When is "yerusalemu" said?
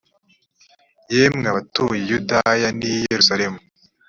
3.09-3.59